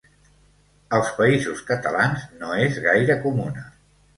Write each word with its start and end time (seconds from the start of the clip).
Als 0.99 1.11
Països 1.19 1.61
Catalans 1.69 2.25
no 2.41 2.57
és 2.65 2.81
gaire 2.87 3.19
comuna. 3.29 3.71